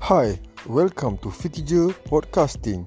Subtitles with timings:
[0.00, 2.86] Hi, welcome to Fikija Podcasting.